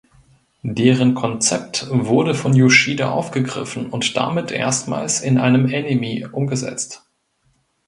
Deren 0.63 1.13
Konzept 1.13 1.85
wurde 1.91 2.33
von 2.33 2.55
Yoshida 2.55 3.11
aufgegriffen 3.11 3.91
und 3.91 4.17
damit 4.17 4.49
erstmals 4.49 5.21
in 5.21 5.37
einem 5.37 5.65
Anime 5.71 6.27
umgesetzt. 6.31 7.05